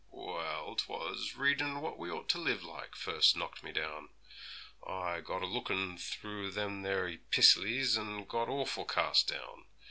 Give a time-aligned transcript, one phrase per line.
[0.09, 4.09] 'Well, 'twas readin' what we ought to live like, first knocked me down.
[4.83, 9.65] I got a lookin' through them there epistlies, and got awful cast down.